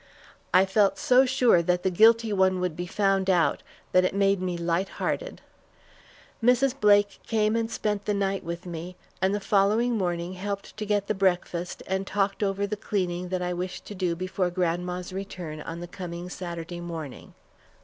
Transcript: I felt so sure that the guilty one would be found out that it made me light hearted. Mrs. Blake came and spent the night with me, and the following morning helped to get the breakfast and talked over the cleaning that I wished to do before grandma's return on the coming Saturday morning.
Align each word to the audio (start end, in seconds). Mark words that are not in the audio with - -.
I 0.51 0.65
felt 0.65 0.97
so 0.97 1.27
sure 1.27 1.61
that 1.61 1.83
the 1.83 1.91
guilty 1.91 2.33
one 2.33 2.59
would 2.59 2.75
be 2.75 2.87
found 2.87 3.29
out 3.29 3.61
that 3.91 4.03
it 4.03 4.15
made 4.15 4.41
me 4.41 4.57
light 4.57 4.89
hearted. 4.97 5.41
Mrs. 6.43 6.73
Blake 6.79 7.19
came 7.27 7.55
and 7.55 7.69
spent 7.69 8.05
the 8.05 8.13
night 8.15 8.43
with 8.43 8.65
me, 8.65 8.95
and 9.21 9.35
the 9.35 9.39
following 9.39 9.95
morning 9.95 10.33
helped 10.33 10.75
to 10.77 10.87
get 10.87 11.05
the 11.05 11.13
breakfast 11.13 11.83
and 11.85 12.07
talked 12.07 12.41
over 12.41 12.65
the 12.65 12.75
cleaning 12.75 13.29
that 13.29 13.43
I 13.43 13.53
wished 13.53 13.85
to 13.85 13.93
do 13.93 14.15
before 14.15 14.49
grandma's 14.49 15.13
return 15.13 15.61
on 15.61 15.81
the 15.81 15.87
coming 15.87 16.31
Saturday 16.31 16.79
morning. 16.81 17.35